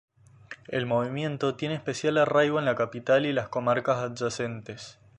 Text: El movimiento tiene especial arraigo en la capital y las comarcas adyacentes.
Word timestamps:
El 0.67 0.87
movimiento 0.87 1.53
tiene 1.53 1.75
especial 1.75 2.17
arraigo 2.17 2.57
en 2.57 2.65
la 2.65 2.73
capital 2.73 3.27
y 3.27 3.33
las 3.33 3.49
comarcas 3.49 3.97
adyacentes. 3.99 4.97